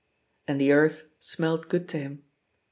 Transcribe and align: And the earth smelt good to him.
And 0.47 0.59
the 0.59 0.71
earth 0.71 1.03
smelt 1.19 1.69
good 1.69 1.87
to 1.89 1.99
him. 1.99 2.23